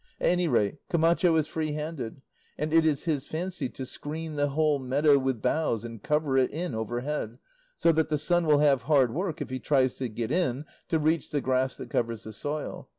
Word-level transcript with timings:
At 0.19 0.29
any 0.29 0.47
rate, 0.47 0.77
Camacho 0.89 1.35
is 1.35 1.45
free 1.45 1.73
handed, 1.73 2.23
and 2.57 2.73
it 2.73 2.87
is 2.87 3.03
his 3.03 3.27
fancy 3.27 3.69
to 3.69 3.85
screen 3.85 4.33
the 4.33 4.47
whole 4.49 4.79
meadow 4.79 5.19
with 5.19 5.43
boughs 5.43 5.85
and 5.85 6.01
cover 6.01 6.39
it 6.39 6.49
in 6.49 6.73
overhead, 6.73 7.37
so 7.75 7.91
that 7.91 8.09
the 8.09 8.17
sun 8.17 8.47
will 8.47 8.57
have 8.57 8.81
hard 8.89 9.13
work 9.13 9.43
if 9.43 9.51
he 9.51 9.59
tries 9.59 9.93
to 9.99 10.09
get 10.09 10.31
in 10.31 10.65
to 10.87 10.97
reach 10.97 11.29
the 11.29 11.39
grass 11.39 11.75
that 11.75 11.91
covers 11.91 12.23
the 12.23 12.33
soil. 12.33 12.89